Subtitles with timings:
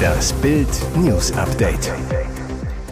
[0.00, 1.92] Das Bild News Update.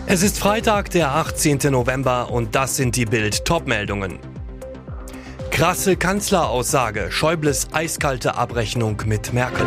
[0.07, 1.58] Es ist Freitag, der 18.
[1.71, 4.18] November und das sind die Bild Topmeldungen.
[5.50, 9.66] Krasse Kanzleraussage, Schäubles eiskalte Abrechnung mit Merkel.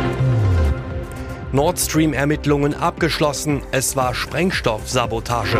[1.52, 5.58] Nord Stream Ermittlungen abgeschlossen, es war Sprengstoffsabotage.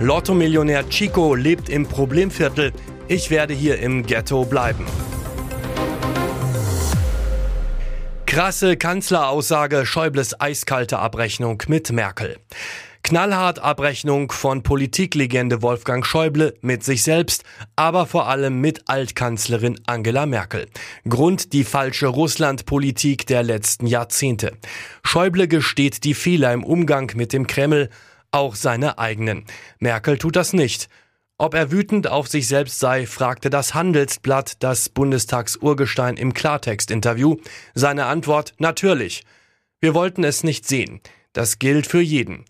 [0.00, 2.72] Lotto-Millionär Chico lebt im Problemviertel,
[3.08, 4.84] ich werde hier im Ghetto bleiben.
[8.34, 12.36] Krasse Kanzleraussage, Schäubles eiskalte Abrechnung mit Merkel.
[13.04, 17.44] Knallhart Abrechnung von Politiklegende Wolfgang Schäuble mit sich selbst,
[17.76, 20.66] aber vor allem mit Altkanzlerin Angela Merkel.
[21.08, 24.50] Grund die falsche Russlandpolitik der letzten Jahrzehnte.
[25.04, 27.88] Schäuble gesteht die Fehler im Umgang mit dem Kreml,
[28.32, 29.44] auch seine eigenen.
[29.78, 30.88] Merkel tut das nicht.
[31.36, 37.38] Ob er wütend auf sich selbst sei, fragte das Handelsblatt das Bundestagsurgestein im Klartext-Interview.
[37.74, 39.24] Seine Antwort natürlich.
[39.80, 41.00] Wir wollten es nicht sehen.
[41.32, 42.44] Das gilt für jeden.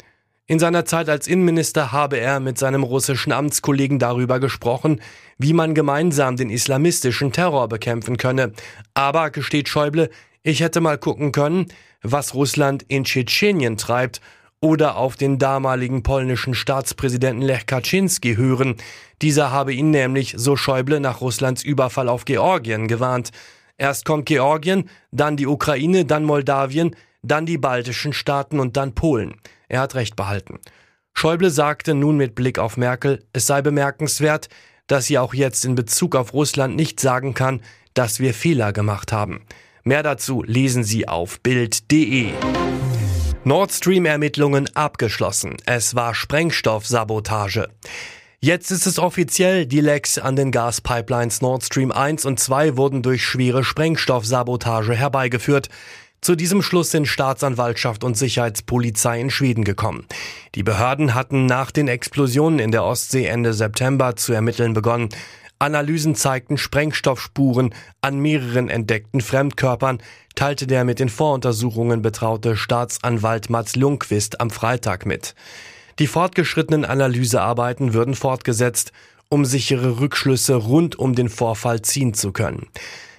[0.47, 5.01] In seiner Zeit als Innenminister habe er mit seinem russischen Amtskollegen darüber gesprochen,
[5.39, 8.53] wie man gemeinsam den islamistischen Terror bekämpfen könne.
[8.93, 10.11] Aber, gesteht Schäuble,
[10.43, 11.69] ich hätte mal gucken können,
[12.03, 14.21] was Russland in Tschetschenien treibt
[14.65, 18.77] oder auf den damaligen polnischen Staatspräsidenten Lech Kaczynski hören.
[19.21, 23.29] Dieser habe ihn nämlich, so Schäuble, nach Russlands Überfall auf Georgien gewarnt.
[23.77, 29.35] Erst kommt Georgien, dann die Ukraine, dann Moldawien, dann die baltischen Staaten und dann Polen.
[29.69, 30.61] Er hat recht behalten.
[31.13, 34.49] Schäuble sagte nun mit Blick auf Merkel, es sei bemerkenswert,
[34.87, 37.61] dass sie auch jetzt in Bezug auf Russland nicht sagen kann,
[37.93, 39.45] dass wir Fehler gemacht haben.
[39.83, 42.33] Mehr dazu lesen Sie auf Bild.de.
[43.47, 45.59] Nord Stream-Ermittlungen abgeschlossen.
[45.67, 47.69] Es war Sprengstoffsabotage.
[48.41, 53.03] Jetzt ist es offiziell, die Lecks an den Gaspipelines Nord Stream 1 und 2 wurden
[53.03, 55.69] durch schwere Sprengstoffsabotage herbeigeführt.
[56.23, 60.07] Zu diesem Schluss sind Staatsanwaltschaft und Sicherheitspolizei in Schweden gekommen.
[60.55, 65.11] Die Behörden hatten nach den Explosionen in der Ostsee Ende September zu ermitteln begonnen.
[65.59, 69.99] Analysen zeigten Sprengstoffspuren an mehreren entdeckten Fremdkörpern,
[70.35, 75.35] teilte der mit den Voruntersuchungen betraute Staatsanwalt Mats Lundqvist am Freitag mit.
[75.99, 78.93] Die fortgeschrittenen Analysearbeiten würden fortgesetzt,
[79.29, 82.67] um sichere Rückschlüsse rund um den Vorfall ziehen zu können.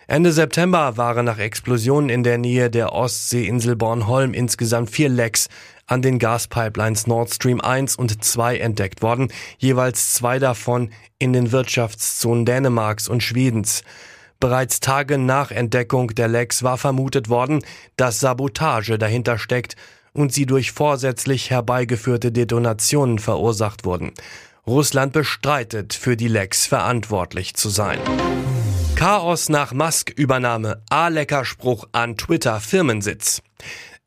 [0.07, 5.47] Ende September waren nach Explosionen in der Nähe der Ostseeinsel Bornholm insgesamt vier Lecks
[5.87, 11.51] an den Gaspipelines Nord Stream 1 und 2 entdeckt worden, jeweils zwei davon in den
[11.51, 13.83] Wirtschaftszonen Dänemarks und Schwedens.
[14.39, 17.63] Bereits Tage nach Entdeckung der Lecks war vermutet worden,
[17.95, 19.75] dass Sabotage dahinter steckt
[20.13, 24.11] und sie durch vorsätzlich herbeigeführte Detonationen verursacht wurden.
[24.67, 27.99] Russland bestreitet, für die Lecks verantwortlich zu sein.
[28.95, 30.81] Chaos nach Musk-Übernahme.
[30.89, 33.41] A-Lecker-Spruch an Twitter-Firmensitz.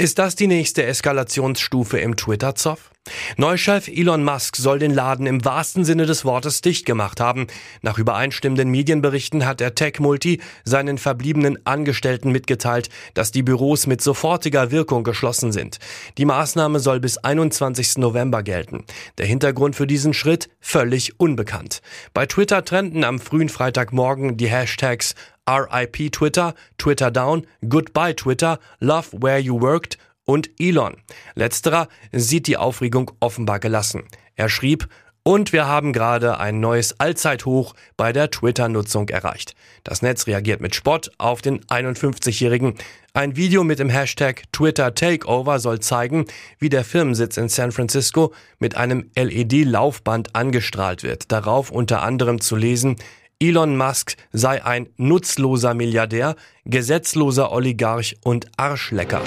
[0.01, 2.93] Ist das die nächste Eskalationsstufe im Twitter-Zoff?
[3.37, 7.47] Neuchef Elon Musk soll den Laden im wahrsten Sinne des Wortes dicht gemacht haben.
[7.83, 14.71] Nach übereinstimmenden Medienberichten hat der Tech-Multi seinen verbliebenen Angestellten mitgeteilt, dass die Büros mit sofortiger
[14.71, 15.79] Wirkung geschlossen sind.
[16.19, 17.99] Die Maßnahme soll bis 21.
[17.99, 18.85] November gelten.
[19.19, 21.81] Der Hintergrund für diesen Schritt völlig unbekannt.
[22.15, 25.15] Bei Twitter trennten am frühen Freitagmorgen die Hashtags
[25.49, 29.97] RIP Twitter, Twitter Down, Goodbye Twitter, Love Where You Worked
[30.29, 30.99] und Elon.
[31.35, 34.05] Letzterer sieht die Aufregung offenbar gelassen.
[34.37, 34.89] Er schrieb,
[35.23, 39.55] und wir haben gerade ein neues Allzeithoch bei der Twitter-Nutzung erreicht.
[39.85, 42.75] Das Netz reagiert mit Spott auf den 51-Jährigen.
[43.13, 46.25] Ein Video mit dem Hashtag Twitter Takeover soll zeigen,
[46.59, 51.31] wie der Firmensitz in San Francisco mit einem LED-Laufband angestrahlt wird.
[51.31, 52.97] Darauf unter anderem zu lesen,
[53.41, 59.23] Elon Musk sei ein nutzloser Milliardär, gesetzloser Oligarch und Arschlecker.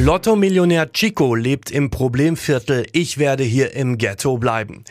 [0.00, 2.86] Lotto-Millionär Chico lebt im Problemviertel.
[2.92, 4.82] Ich werde hier im Ghetto bleiben.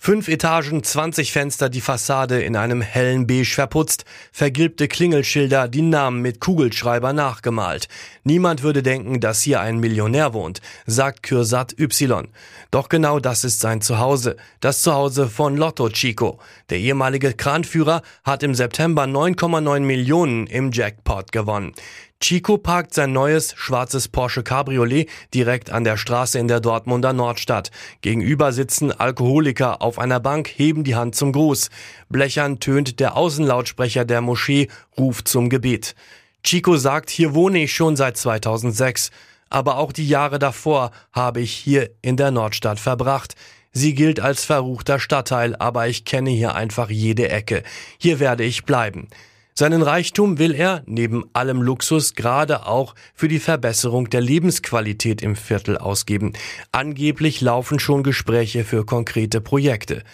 [0.00, 6.22] Fünf Etagen, 20 Fenster, die Fassade in einem hellen Beige verputzt, vergilbte Klingelschilder, die Namen
[6.22, 7.88] mit Kugelschreiber nachgemalt.
[8.22, 12.28] Niemand würde denken, dass hier ein Millionär wohnt, sagt Kürsat Y.
[12.70, 16.38] Doch genau das ist sein Zuhause, das Zuhause von Lotto Chico.
[16.70, 21.72] Der ehemalige Kranführer hat im September 9,9 Millionen im Jackpot gewonnen.
[22.20, 27.70] Chico parkt sein neues schwarzes Porsche Cabriolet direkt an der Straße in der Dortmunder Nordstadt.
[28.00, 31.70] Gegenüber sitzen Alkoholiker auf einer Bank, heben die Hand zum Gruß.
[32.08, 34.66] Blechern tönt der Außenlautsprecher der Moschee,
[34.98, 35.94] ruft zum Gebet.
[36.42, 39.10] Chico sagt, hier wohne ich schon seit 2006.
[39.48, 43.36] Aber auch die Jahre davor habe ich hier in der Nordstadt verbracht.
[43.72, 47.62] Sie gilt als verruchter Stadtteil, aber ich kenne hier einfach jede Ecke.
[47.96, 49.08] Hier werde ich bleiben.
[49.58, 55.34] Seinen Reichtum will er neben allem Luxus gerade auch für die Verbesserung der Lebensqualität im
[55.34, 56.34] Viertel ausgeben.
[56.70, 60.04] Angeblich laufen schon Gespräche für konkrete Projekte.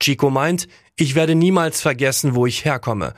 [0.00, 3.12] Chico meint, ich werde niemals vergessen, wo ich herkomme.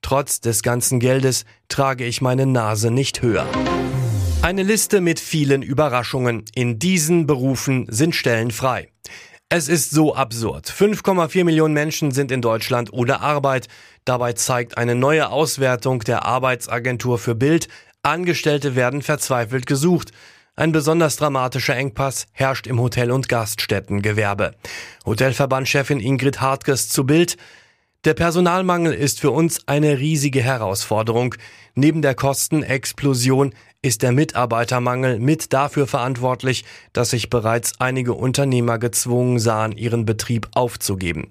[0.00, 3.46] Trotz des ganzen Geldes trage ich meine Nase nicht höher.
[4.40, 6.46] Eine Liste mit vielen Überraschungen.
[6.54, 8.88] In diesen Berufen sind Stellen frei.
[9.48, 10.66] Es ist so absurd.
[10.66, 13.68] 5,4 Millionen Menschen sind in Deutschland ohne Arbeit.
[14.04, 17.68] Dabei zeigt eine neue Auswertung der Arbeitsagentur für Bild,
[18.02, 20.10] Angestellte werden verzweifelt gesucht.
[20.56, 24.54] Ein besonders dramatischer Engpass herrscht im Hotel- und Gaststättengewerbe.
[25.04, 27.36] Hotelverbandchefin Ingrid Hartges zu Bild.
[28.04, 31.34] Der Personalmangel ist für uns eine riesige Herausforderung.
[31.74, 39.38] Neben der Kostenexplosion ist der Mitarbeitermangel mit dafür verantwortlich, dass sich bereits einige Unternehmer gezwungen
[39.38, 41.28] sahen, ihren Betrieb aufzugeben.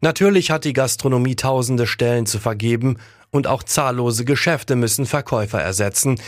[0.00, 2.98] Natürlich hat die Gastronomie tausende Stellen zu vergeben
[3.30, 6.20] und auch zahllose Geschäfte müssen Verkäufer ersetzen,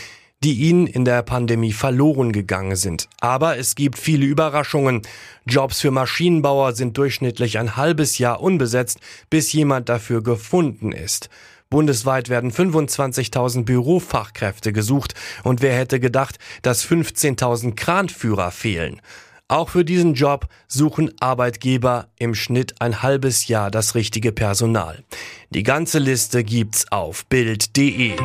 [0.43, 3.07] die ihnen in der Pandemie verloren gegangen sind.
[3.19, 5.01] Aber es gibt viele Überraschungen.
[5.45, 8.99] Jobs für Maschinenbauer sind durchschnittlich ein halbes Jahr unbesetzt,
[9.29, 11.29] bis jemand dafür gefunden ist.
[11.69, 19.01] Bundesweit werden 25.000 Bürofachkräfte gesucht und wer hätte gedacht, dass 15.000 Kranführer fehlen.
[19.49, 25.03] Auch für diesen Job suchen Arbeitgeber im Schnitt ein halbes Jahr das richtige Personal.
[25.51, 28.17] Die ganze Liste gibt's auf Bild.de.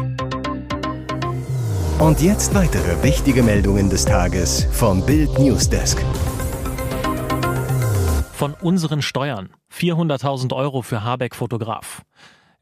[2.01, 6.05] Und jetzt weitere wichtige Meldungen des Tages vom Bild Newsdesk.
[8.33, 12.03] Von unseren Steuern 400.000 Euro für Habeck Fotograf.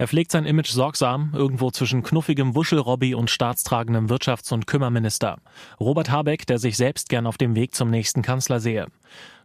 [0.01, 5.37] Er pflegt sein Image sorgsam, irgendwo zwischen knuffigem Wuschelrobby und staatstragendem Wirtschafts- und Kümmerminister.
[5.79, 8.87] Robert Habeck, der sich selbst gern auf dem Weg zum nächsten Kanzler sehe.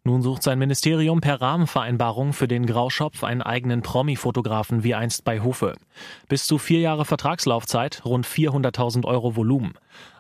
[0.06, 5.42] Nun sucht sein Ministerium per Rahmenvereinbarung für den Grauschopf einen eigenen Promi-Fotografen wie einst bei
[5.42, 5.74] Hofe.
[6.30, 9.74] Bis zu vier Jahre Vertragslaufzeit, rund 400.000 Euro Volumen.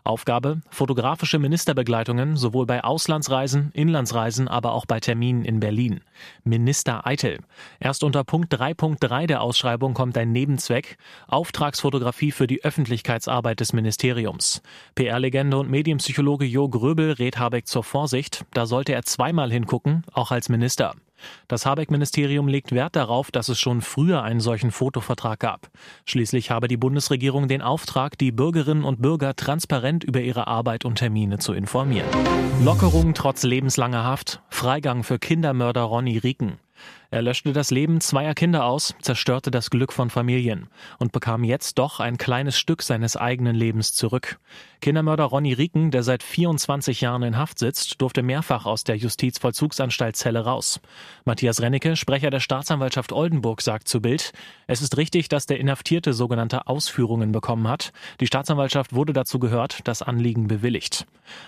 [0.03, 6.01] Aufgabe, fotografische Ministerbegleitungen sowohl bei Auslandsreisen, Inlandsreisen, aber auch bei Terminen in Berlin.
[6.43, 7.39] Minister Eitel.
[7.79, 14.61] Erst unter Punkt 3.3 der Ausschreibung kommt ein Nebenzweck, Auftragsfotografie für die Öffentlichkeitsarbeit des Ministeriums.
[14.93, 20.31] PR-Legende und Medienpsychologe Jo Gröbel rät Habeck zur Vorsicht, da sollte er zweimal hingucken, auch
[20.31, 20.93] als Minister.
[21.47, 25.69] Das Habeck-Ministerium legt Wert darauf, dass es schon früher einen solchen Fotovertrag gab.
[26.05, 30.95] Schließlich habe die Bundesregierung den Auftrag, die Bürgerinnen und Bürger transparent über ihre Arbeit und
[30.95, 32.09] Termine zu informieren.
[32.63, 36.59] Lockerung trotz lebenslanger Haft, Freigang für Kindermörder Ronny Rieken.
[37.11, 40.67] Er löschte das Leben zweier Kinder aus, zerstörte das Glück von Familien
[40.99, 44.39] und bekam jetzt doch ein kleines Stück seines eigenen Lebens zurück.
[44.81, 50.15] Kindermörder Ronny Rieken, der seit 24 Jahren in Haft sitzt, durfte mehrfach aus der Justizvollzugsanstalt
[50.15, 50.79] Zelle raus.
[51.25, 54.31] Matthias Rennecke, Sprecher der Staatsanwaltschaft Oldenburg, sagt zu Bild,
[54.67, 57.93] es ist richtig, dass der Inhaftierte sogenannte Ausführungen bekommen hat.
[58.19, 61.05] Die Staatsanwaltschaft wurde dazu gehört, das Anliegen bewilligt.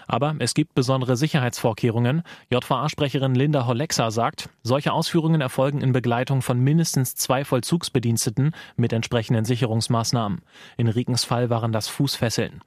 [0.08, 2.24] Aber es gibt besondere Sicherheitsvorkehrungen.
[2.52, 9.46] JVA-Sprecherin Linda Hollexa sagt, solche Ausführungen erfolgen in Begleitung von mindestens zwei Vollzugsbediensteten mit entsprechenden
[9.46, 10.42] Sicherungsmaßnahmen.
[10.76, 12.60] In Riekens Fall waren das Fußfesseln.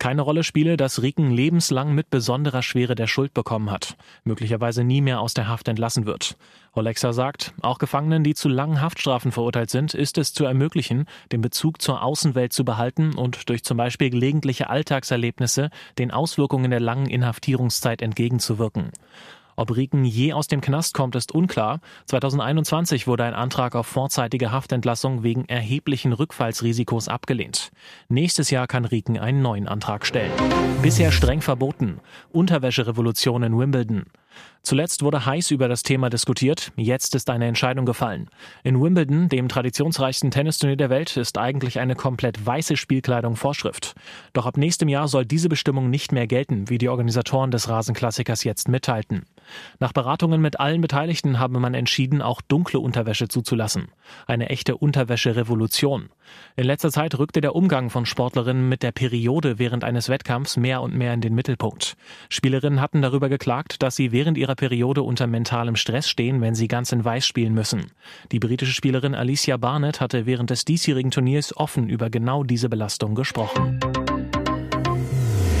[0.00, 5.00] Keine Rolle spiele, dass Rieken lebenslang mit besonderer Schwere der Schuld bekommen hat, möglicherweise nie
[5.00, 6.36] mehr aus der Haft entlassen wird.
[6.72, 11.40] Olexa sagt, auch Gefangenen, die zu langen Haftstrafen verurteilt sind, ist es zu ermöglichen, den
[11.40, 17.06] Bezug zur Außenwelt zu behalten und durch zum Beispiel gelegentliche Alltagserlebnisse den Auswirkungen der langen
[17.06, 18.90] Inhaftierungszeit entgegenzuwirken.
[19.56, 21.80] Ob Rieken je aus dem Knast kommt, ist unklar.
[22.06, 27.70] 2021 wurde ein Antrag auf vorzeitige Haftentlassung wegen erheblichen Rückfallsrisikos abgelehnt.
[28.08, 30.32] Nächstes Jahr kann Rieken einen neuen Antrag stellen.
[30.82, 32.00] Bisher streng verboten.
[32.32, 34.04] Unterwäscherevolution in Wimbledon.
[34.62, 38.30] Zuletzt wurde heiß über das Thema diskutiert, jetzt ist eine Entscheidung gefallen.
[38.62, 43.94] In Wimbledon, dem traditionsreichsten Tennisturnier der Welt, ist eigentlich eine komplett weiße Spielkleidung Vorschrift.
[44.32, 48.42] Doch ab nächstem Jahr soll diese Bestimmung nicht mehr gelten, wie die Organisatoren des Rasenklassikers
[48.44, 49.26] jetzt mitteilten.
[49.80, 53.88] Nach Beratungen mit allen Beteiligten habe man entschieden, auch dunkle Unterwäsche zuzulassen.
[54.26, 56.08] Eine echte Unterwäscherevolution.
[56.56, 60.82] In letzter Zeit rückte der Umgang von Sportlerinnen mit der Periode während eines Wettkampfs mehr
[60.82, 61.96] und mehr in den Mittelpunkt.
[62.28, 66.68] Spielerinnen hatten darüber geklagt, dass sie während ihrer Periode unter mentalem Stress stehen, wenn sie
[66.68, 67.90] ganz in Weiß spielen müssen.
[68.32, 73.14] Die britische Spielerin Alicia Barnett hatte während des diesjährigen Turniers offen über genau diese Belastung
[73.14, 73.80] gesprochen.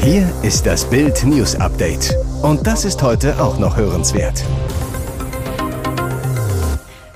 [0.02, 2.14] Hier ist das Bild News Update.
[2.42, 4.44] Und das ist heute auch noch hörenswert.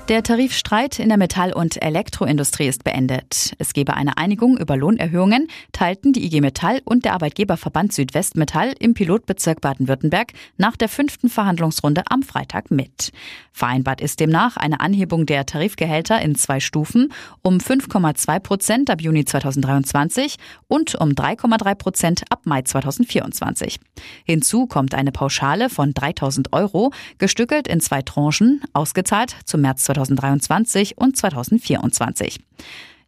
[0.09, 3.53] Der Tarifstreit in der Metall- und Elektroindustrie ist beendet.
[3.59, 8.95] Es gebe eine Einigung über Lohnerhöhungen, teilten die IG Metall und der Arbeitgeberverband Südwestmetall im
[8.95, 13.11] Pilotbezirk Baden-Württemberg nach der fünften Verhandlungsrunde am Freitag mit.
[13.51, 17.13] Vereinbart ist demnach eine Anhebung der Tarifgehälter in zwei Stufen
[17.43, 20.37] um 5,2 Prozent ab Juni 2023
[20.67, 23.79] und um 3,3 Prozent ab Mai 2024.
[24.23, 29.98] Hinzu kommt eine Pauschale von 3000 Euro, gestückelt in zwei Tranchen, ausgezahlt zum März 2023
[29.99, 32.39] 2023 und 2024.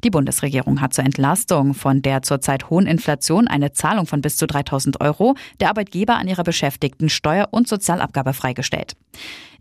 [0.04, 4.48] Die Bundesregierung hat zur Entlastung von der zurzeit hohen Inflation eine Zahlung von bis zu
[4.48, 8.96] 3000 Euro der Arbeitgeber an ihre Beschäftigten Steuer- und Sozialabgabe freigestellt.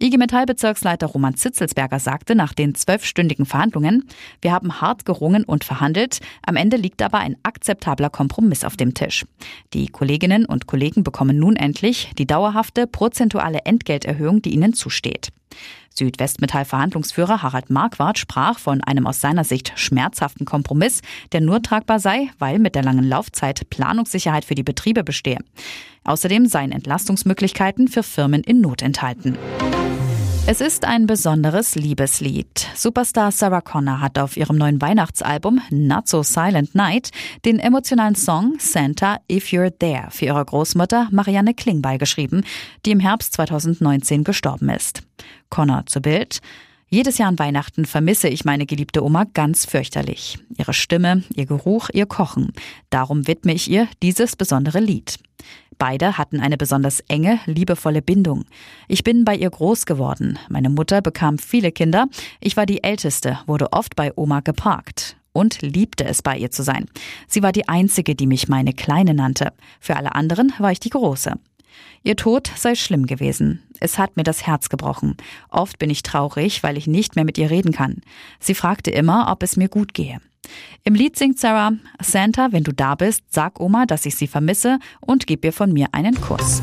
[0.02, 4.08] IG Metall-Bezirksleiter Roman Zitzelsberger sagte nach den zwölfstündigen Verhandlungen,
[4.40, 8.94] wir haben hart gerungen und verhandelt, am Ende liegt aber ein akzeptabler Kompromiss auf dem
[8.94, 9.26] Tisch.
[9.74, 15.28] Die Kolleginnen und Kollegen bekommen nun endlich die dauerhafte prozentuale Entgelterhöhung, die ihnen zusteht.
[15.94, 21.02] Südwestmetall-Verhandlungsführer Harald Marquardt sprach von einem aus seiner Sicht schmerzhaften Kompromiss,
[21.32, 25.38] der nur tragbar sei, weil mit der langen Laufzeit Planungssicherheit für die Betriebe bestehe.
[26.04, 29.36] Außerdem seien Entlastungsmöglichkeiten für Firmen in Not enthalten.
[30.46, 32.66] Es ist ein besonderes Liebeslied.
[32.74, 37.10] Superstar Sarah Connor hat auf ihrem neuen Weihnachtsalbum Not So Silent Night
[37.44, 42.42] den emotionalen Song Santa If You're There für ihre Großmutter Marianne Klingbeil geschrieben,
[42.84, 45.02] die im Herbst 2019 gestorben ist.
[45.50, 46.40] Connor zu Bild.
[46.88, 50.38] Jedes Jahr an Weihnachten vermisse ich meine geliebte Oma ganz fürchterlich.
[50.58, 52.52] Ihre Stimme, ihr Geruch, ihr Kochen.
[52.88, 55.18] Darum widme ich ihr dieses besondere Lied.
[55.80, 58.44] Beide hatten eine besonders enge, liebevolle Bindung.
[58.86, 60.38] Ich bin bei ihr groß geworden.
[60.50, 62.06] Meine Mutter bekam viele Kinder.
[62.38, 66.62] Ich war die Älteste, wurde oft bei Oma geparkt und liebte es, bei ihr zu
[66.62, 66.84] sein.
[67.28, 69.54] Sie war die Einzige, die mich meine Kleine nannte.
[69.80, 71.36] Für alle anderen war ich die Große.
[72.02, 73.62] Ihr Tod sei schlimm gewesen.
[73.80, 75.16] Es hat mir das Herz gebrochen.
[75.48, 78.02] Oft bin ich traurig, weil ich nicht mehr mit ihr reden kann.
[78.38, 80.20] Sie fragte immer, ob es mir gut gehe.
[80.84, 84.78] Im Lied singt Sarah, Santa, wenn du da bist, sag Oma, dass ich sie vermisse
[85.00, 86.62] und gib ihr von mir einen Kuss.